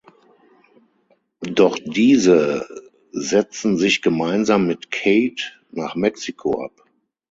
Doch 1.41 1.77
diese 1.77 2.65
setzen 3.11 3.77
sich 3.77 4.01
gemeinsam 4.01 4.65
mit 4.65 4.89
Kate 4.89 5.43
nach 5.69 5.93
Mexiko 5.93 6.65
ab. 6.65 6.83